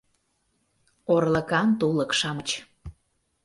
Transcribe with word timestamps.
—«Орлыкан 1.13 1.67
тулык-шамыч» 1.79 2.49